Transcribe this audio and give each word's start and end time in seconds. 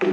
طريق 0.00 0.12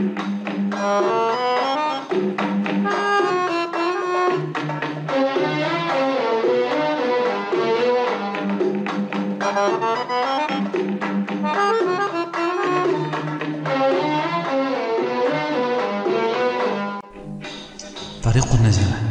النجاح 18.53 19.01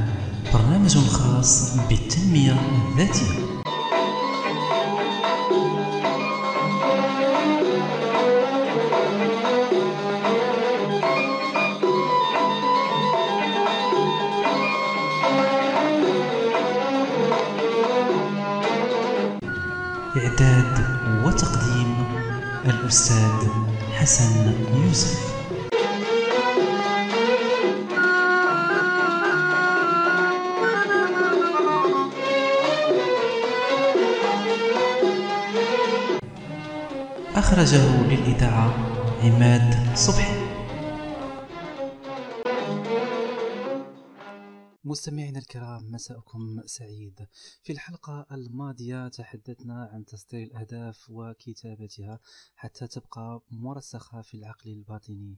برنامج 0.53 0.99
خاص 0.99 1.77
بالتنمية 1.89 2.57
الذاتية. 2.93 3.46
الأستاذ 22.87 23.49
حسن 23.99 24.53
يوسف. 24.87 25.19
أخرجه 37.37 38.03
للإذاعة 38.09 38.75
عماد 39.25 39.75
صبحي. 39.95 40.46
مستمعينا 44.97 45.39
الكرام 45.39 45.91
مساءكم 45.91 46.63
سعيد. 46.67 47.27
في 47.63 47.73
الحلقة 47.73 48.27
الماضية 48.33 49.09
تحدثنا 49.09 49.91
عن 49.93 50.05
تصدير 50.05 50.43
الأهداف 50.43 51.11
وكتابتها 51.11 52.21
حتى 52.55 52.87
تبقى 52.87 53.43
مرسخة 53.51 54.23
في 54.23 54.37
العقل 54.37 54.71
الباطني 54.71 55.37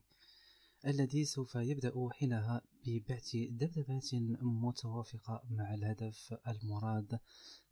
الذي 0.87 1.25
سوف 1.25 1.55
يبدأ 1.55 1.93
حينها 2.11 2.61
ببعث 2.85 3.35
دبدبات 3.35 4.09
متوافقة 4.41 5.43
مع 5.49 5.73
الهدف 5.73 6.35
المراد 6.47 7.19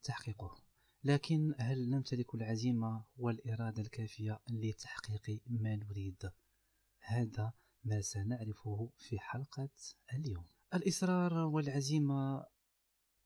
تحقيقه. 0.03 0.57
لكن 1.03 1.55
هل 1.59 1.89
نمتلك 1.89 2.35
العزيمة 2.35 3.03
والإرادة 3.17 3.81
الكافية 3.81 4.39
لتحقيق 4.49 5.41
ما 5.47 5.75
نريد؟ 5.75 6.31
هذا 6.99 7.53
ما 7.83 8.01
سنعرفه 8.01 8.89
في 8.97 9.19
حلقة 9.19 9.69
اليوم. 10.13 10.56
الإصرار 10.73 11.33
والعزيمة 11.33 12.45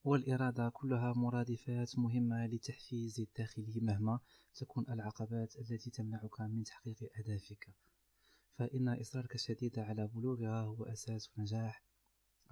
والإرادة 0.04 0.70
كلها 0.74 1.14
مرادفات 1.14 2.00
مهمة 2.00 2.48
للتحفيز 2.48 3.20
الداخلي 3.20 3.80
مهما 3.82 4.20
تكون 4.54 4.86
العقبات 4.90 5.56
التي 5.56 5.90
تمنعك 5.90 6.42
من 6.42 6.64
تحقيق 6.64 6.98
أهدافك. 7.18 7.76
فإن 8.58 8.90
إصرارك 8.90 9.36
الشديد 9.36 9.80
على 9.80 10.08
بلوغها 10.08 10.62
هو 10.62 10.84
أساس 10.84 11.30
النجاح 11.38 11.84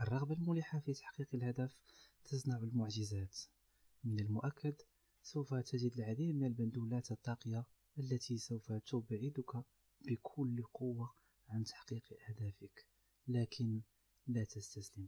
الرغبة 0.01 0.33
الملحة 0.33 0.79
في 0.79 0.93
تحقيق 0.93 1.27
الهدف 1.33 1.79
تصنع 2.25 2.57
المعجزات. 2.57 3.37
من 4.03 4.19
المؤكد 4.19 4.75
سوف 5.21 5.53
تجد 5.53 5.93
العديد 5.97 6.35
من 6.35 6.47
البندولات 6.47 7.11
الطاقية 7.11 7.65
التي 7.99 8.37
سوف 8.37 8.71
تبعدك 8.71 9.65
بكل 10.01 10.63
قوة 10.73 11.13
عن 11.49 11.63
تحقيق 11.63 12.03
أهدافك. 12.29 12.87
لكن 13.27 13.81
لا 14.29 14.43
تستسلم. 14.43 15.07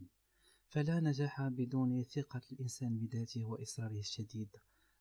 فلا 0.68 1.00
نجاح 1.00 1.48
بدون 1.48 2.04
ثقة 2.04 2.42
الإنسان 2.52 2.98
بذاته 2.98 3.46
وإصراره 3.46 4.00
الشديد. 4.00 4.50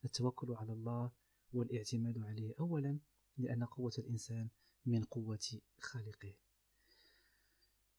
التوكل 0.04 0.54
على 0.54 0.72
الله 0.72 1.10
والاعتماد 1.52 2.18
عليه. 2.18 2.54
أولا 2.60 2.98
لأن 3.38 3.64
قوة 3.64 3.92
الإنسان 3.98 4.48
من 4.86 5.04
قوة 5.04 5.60
خالقه. 5.78 6.34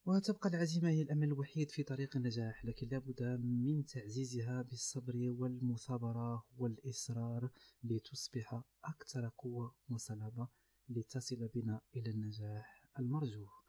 وتبقى 0.05 0.49
العزيمة 0.49 0.89
هي 0.89 1.01
الأمل 1.01 1.27
الوحيد 1.27 1.71
في 1.71 1.83
طريق 1.83 2.17
النجاح 2.17 2.65
لكن 2.65 2.87
لابد 2.87 3.23
من 3.43 3.85
تعزيزها 3.85 4.61
بالصبر 4.61 5.13
والمثابرة 5.39 6.45
والإصرار 6.57 7.49
لتصبح 7.83 8.61
أكثر 8.85 9.31
قوة 9.37 9.75
وصلابة 9.89 10.47
لتصل 10.89 11.47
بنا 11.55 11.81
إلى 11.95 12.09
النجاح 12.09 12.85
المرجو. 12.99 13.60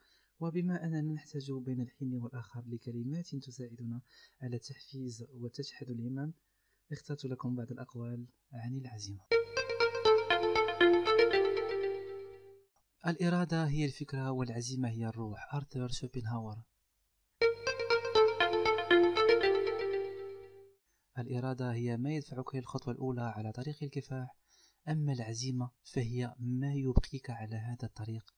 وبما 0.43 0.85
أننا 0.85 1.01
نحتاج 1.01 1.53
بين 1.53 1.81
الحين 1.81 2.15
والآخر 2.15 2.63
لكلمات 2.67 3.37
تساعدنا 3.37 4.01
على 4.43 4.59
تحفيز 4.59 5.27
وتشحذ 5.35 5.91
الهمم 5.91 6.33
اخترت 6.93 7.25
لكم 7.25 7.57
بعض 7.57 7.73
الأقوال 7.73 8.27
عن 8.53 8.77
العزيمة. 8.77 9.21
الإرادة 13.07 13.65
هي 13.69 13.85
الفكرة 13.85 14.31
والعزيمة 14.31 14.89
هي 14.89 15.07
الروح. 15.07 15.55
آرثر 15.55 15.89
شوبنهاور. 15.89 16.63
الإرادة 21.19 21.73
هي 21.73 21.97
ما 21.97 22.11
يدفعك 22.11 22.55
للخطوة 22.55 22.95
الأولى 22.95 23.23
على 23.23 23.53
طريق 23.53 23.83
الكفاح. 23.83 24.37
أما 24.89 25.13
العزيمة 25.13 25.71
فهي 25.85 26.35
ما 26.39 26.75
يبقيك 26.75 27.31
على 27.31 27.57
هذا 27.57 27.85
الطريق 27.89 28.35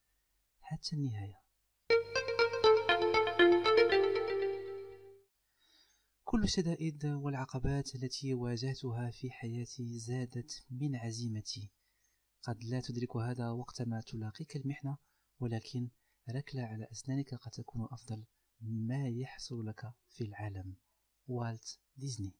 حتى 0.60 0.96
النهاية. 0.96 1.43
كل 6.34 6.42
الشدائد 6.42 7.06
والعقبات 7.06 7.94
التي 7.94 8.34
واجهتها 8.34 9.10
في 9.10 9.30
حياتي 9.30 9.98
زادت 9.98 10.64
من 10.70 10.96
عزيمتي. 10.96 11.70
قد 12.42 12.64
لا 12.64 12.80
تدرك 12.80 13.16
هذا 13.16 13.50
وقتما 13.50 14.00
تلاقيك 14.00 14.56
المحنة 14.56 14.96
ولكن 15.40 15.88
ركلة 16.30 16.62
على 16.62 16.88
أسنانك 16.92 17.34
قد 17.34 17.50
تكون 17.50 17.88
أفضل 17.92 18.24
ما 18.60 19.08
يحصل 19.08 19.66
لك 19.66 19.92
في 20.08 20.24
العالم. 20.24 20.76
والت 21.26 21.78
ديزني. 21.96 22.32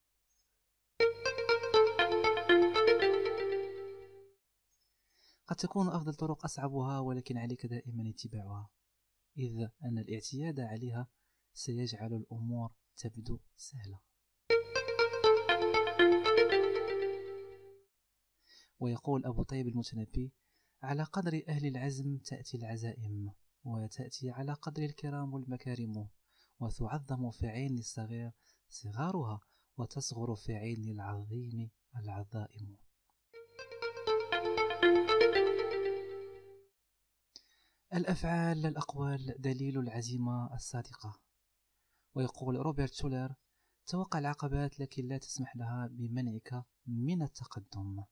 قد 5.47 5.56
تكون 5.56 5.88
أفضل 5.88 6.15
طرق 6.15 6.44
أصعبها 6.44 6.99
ولكن 6.99 7.38
عليك 7.38 7.66
دائما 7.66 8.10
اتباعها. 8.10 8.71
إذ 9.38 9.69
أن 9.84 9.99
الاعتياد 9.99 10.60
عليها 10.60 11.09
سيجعل 11.54 12.15
الأمور 12.15 12.72
تبدو 12.97 13.38
سهلة. 13.56 14.00
ويقول 18.81 19.26
أبو 19.26 19.42
طيب 19.42 19.66
المتنبي 19.69 20.32
على 20.82 21.03
قدر 21.03 21.42
أهل 21.48 21.66
العزم 21.66 22.19
تأتي 22.19 22.56
العزائم 22.56 23.32
وتأتي 23.65 24.31
على 24.31 24.53
قدر 24.53 24.82
الكرام 24.82 25.34
والمكارم 25.34 26.09
وتعظم 26.60 27.31
في 27.31 27.47
عين 27.47 27.78
الصغير 27.78 28.32
صغارها 28.69 29.41
وتصغر 29.76 30.34
في 30.34 30.53
عين 30.53 30.91
العظيم 30.91 31.71
العظائم. 31.97 32.76
الأفعال 37.94 38.66
الأقوال 38.66 39.34
دليل 39.38 39.78
العزيمة 39.78 40.54
الصادقة. 40.54 41.23
ويقول 42.14 42.56
روبرت 42.56 42.92
شولر 42.92 43.34
توقع 43.86 44.19
العقبات 44.19 44.80
لكن 44.80 45.08
لا 45.08 45.19
تسمح 45.19 45.56
لها 45.56 45.86
بمنعك 45.86 46.64
من 46.86 47.22
التقدم. 47.22 48.04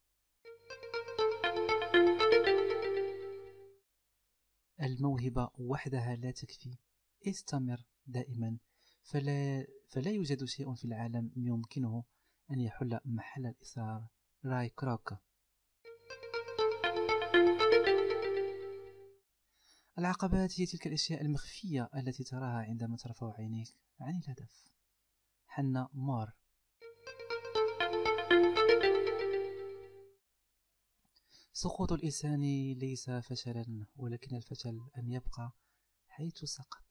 الموهبة 4.83 5.51
وحدها 5.59 6.17
لا 6.17 6.31
تكفي. 6.31 6.79
استمر 7.27 7.85
دائما. 8.07 8.59
فلا, 9.03 9.67
فلا 9.89 10.11
يوجد 10.11 10.45
شيء 10.45 10.75
في 10.75 10.85
العالم 10.85 11.33
يمكنه 11.37 12.05
أن 12.51 12.61
يحل 12.61 12.99
محل 13.05 13.47
الإصرار 13.47 14.09
راي 14.45 14.69
كروك. 14.69 15.15
العقبات 20.03 20.61
هي 20.61 20.67
تلك 20.67 20.87
الأشياء 20.87 21.23
المخفية 21.23 21.91
التي 21.97 22.25
تراها 22.25 22.63
عندما 22.63 22.97
ترفع 22.97 23.35
عينيك 23.39 23.69
عن 24.01 24.17
الهدف. 24.17 24.67
حنا 25.47 25.89
مار. 25.93 26.33
سقوط 31.53 31.93
الإنسان 31.93 32.41
ليس 32.73 33.11
فشلا 33.11 33.87
ولكن 33.97 34.37
الفشل 34.37 34.81
أن 34.99 35.11
يبقى 35.11 35.53
حيث 36.09 36.45
سقط. 36.45 36.87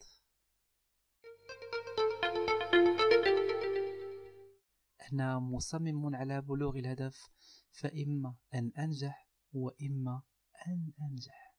أنا 5.12 5.40
مصمم 5.40 6.16
على 6.16 6.42
بلوغ 6.42 6.76
الهدف 6.78 7.30
فإما 7.72 8.36
أن 8.54 8.72
أنجح 8.78 9.30
وإما 9.54 10.24
أن 10.68 10.92
أنجح. 11.02 11.51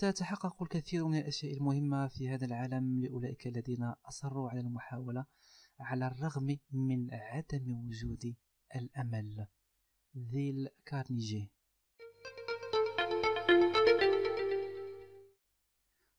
تتحقق 0.00 0.62
الكثير 0.62 1.06
من 1.06 1.18
الأشياء 1.18 1.56
المهمة 1.56 2.08
في 2.08 2.28
هذا 2.28 2.46
العالم 2.46 3.00
لأولئك 3.00 3.46
الذين 3.46 3.84
أصروا 3.84 4.50
على 4.50 4.60
المحاولة 4.60 5.26
على 5.80 6.06
الرغم 6.06 6.58
من 6.70 7.14
عدم 7.14 7.86
وجود 7.86 8.34
الأمل. 8.76 9.46
ذيل 10.16 10.68
كارنيجي. 10.86 11.50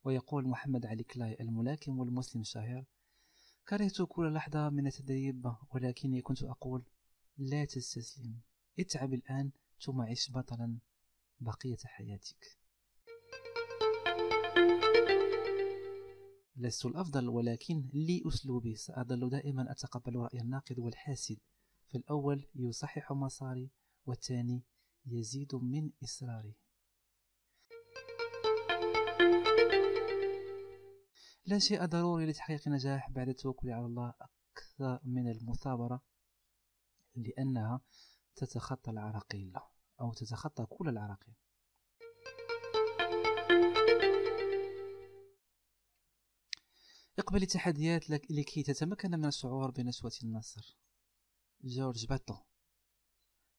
ويقول 0.03 0.47
محمد 0.47 0.85
علي 0.85 1.03
كلاي 1.03 1.37
الملاكم 1.39 1.99
والمسلم 1.99 2.41
الشهير 2.41 2.85
كرهت 3.69 4.01
كل 4.01 4.33
لحظة 4.33 4.69
من 4.69 4.87
التدريب 4.87 5.53
ولكني 5.73 6.21
كنت 6.21 6.43
أقول 6.43 6.83
لا 7.37 7.65
تستسلم. 7.65 8.39
اتعب 8.79 9.13
الآن 9.13 9.51
ثم 9.85 10.01
عش 10.01 10.31
بطلا 10.31 10.77
بقية 11.39 11.77
حياتك. 11.85 12.60
لست 16.55 16.85
الأفضل 16.85 17.29
ولكن 17.29 17.89
لي 17.93 18.23
أسلوبي. 18.27 18.75
سأظل 18.75 19.29
دائما 19.29 19.71
أتقبل 19.71 20.15
رأي 20.15 20.41
الناقد 20.41 20.79
والحاسد. 20.79 21.37
فالأول 21.87 22.47
يصحح 22.55 23.11
مساري 23.11 23.69
والثاني 24.05 24.63
يزيد 25.05 25.55
من 25.55 25.91
إصراري. 26.03 26.55
لا 31.45 31.59
شيء 31.59 31.85
ضروري 31.85 32.25
لتحقيق 32.25 32.61
النجاح 32.67 33.09
بعد 33.09 33.29
التوكل 33.29 33.69
على 33.69 33.85
الله. 33.85 34.13
أكثر 34.21 34.99
من 35.03 35.31
المثابرة 35.31 36.01
لأنها 37.15 37.81
تتخطى 38.35 38.91
العراقيل 38.91 39.53
أو 40.01 40.13
تتخطى 40.13 40.65
كل 40.65 40.89
العراقيل. 40.89 41.33
اقبل 47.21 47.41
التحديات 47.41 48.09
لكي 48.09 48.63
تتمكن 48.63 49.11
من 49.11 49.25
الشعور 49.25 49.71
بنشوة 49.71 50.11
النصر. 50.23 50.77
جورج 51.63 52.05
باتو. 52.05 52.35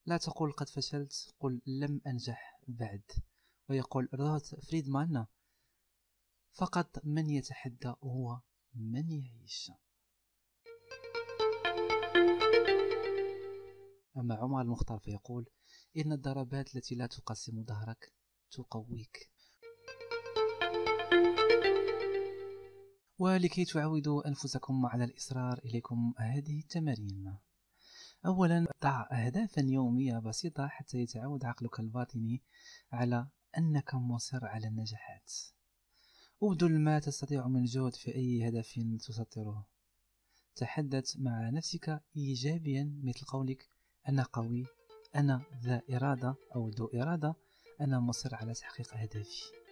لا 0.05 0.17
تقول 0.17 0.51
قد 0.51 0.69
فشلت 0.69 1.35
قل 1.39 1.61
لم 1.65 2.01
أنجح 2.07 2.59
بعد. 2.67 3.03
ويقول 3.69 4.09
روث 4.13 4.55
فريدمان 4.55 5.25
فقط 6.53 7.05
من 7.05 7.29
يتحدى 7.29 7.93
هو 8.03 8.41
من 8.75 9.11
يعيش. 9.11 9.71
أما 14.17 14.35
عمر 14.35 14.61
المختار 14.61 14.99
فيقول 14.99 15.45
إن 15.97 16.11
الضربات 16.11 16.75
التي 16.75 16.95
لا 16.95 17.07
تقسم 17.07 17.63
ظهرك 17.63 18.13
تقويك. 18.51 19.32
ولكي 23.23 23.65
تعودوا 23.65 24.27
أنفسكم 24.27 24.85
على 24.85 25.03
الإصرار 25.03 25.59
إليكم 25.65 26.13
هذه 26.17 26.59
التمارين. 26.59 27.37
أولا 28.25 28.67
ضع 28.83 29.07
أهدافا 29.11 29.61
يومية 29.61 30.19
بسيطة 30.19 30.67
حتى 30.67 30.97
يتعود 30.97 31.45
عقلك 31.45 31.79
الباطني 31.79 32.41
على 32.91 33.27
أنك 33.57 33.95
مصر 33.95 34.45
على 34.45 34.67
النجاحات. 34.67 35.31
أبذل 36.43 36.79
ما 36.79 36.99
تستطيع 36.99 37.47
من 37.47 37.63
جهد 37.63 37.95
في 37.95 38.15
أي 38.15 38.49
هدف 38.49 38.79
تسطره 39.07 39.67
تحدث 40.55 41.17
مع 41.17 41.49
نفسك 41.49 42.03
إيجابيا 42.17 42.99
مثل 43.03 43.25
قولك 43.25 43.69
أنا 44.09 44.23
قوي 44.23 44.65
أنا 45.15 45.41
ذا 45.63 45.81
إرادة 45.91 46.35
أو 46.55 46.69
ذو 46.69 46.85
إرادة 46.85 47.35
أنا 47.81 47.99
مصر 47.99 48.35
على 48.35 48.53
تحقيق 48.53 48.93
أهدافي 48.93 49.62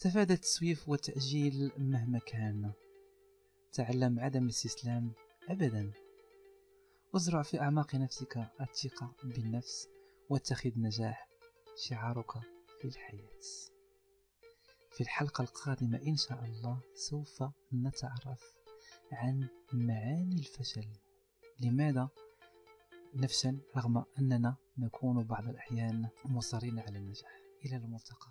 تفادى 0.00 0.34
التسويف 0.34 0.88
والتأجيل 0.88 1.72
مهما 1.78 2.18
كان. 2.18 2.72
تعلم 3.72 4.20
عدم 4.20 4.44
الاستسلام 4.44 5.12
أبدا. 5.48 5.92
ازرع 7.16 7.42
في 7.42 7.60
أعماق 7.60 7.94
نفسك 7.94 8.50
الثقة 8.60 9.14
بالنفس 9.24 9.88
واتخذ 10.30 10.70
النجاح 10.76 11.28
شعارك 11.76 12.32
في 12.80 12.84
الحياة. 12.84 13.40
في 14.90 15.00
الحلقة 15.00 15.42
القادمة 15.42 16.02
إن 16.06 16.16
شاء 16.16 16.44
الله 16.44 16.80
سوف 16.94 17.42
نتعرف 17.72 18.52
عن 19.12 19.48
معاني 19.72 20.38
الفشل. 20.38 20.88
لماذا؟ 21.60 22.08
نفشل 23.14 23.60
رغم 23.76 24.04
أننا 24.18 24.56
نكون 24.78 25.24
بعض 25.24 25.48
الأحيان 25.48 26.08
مصرين 26.24 26.78
على 26.78 26.98
النجاح. 26.98 27.40
إلى 27.64 27.76
الملتقى. 27.76 28.30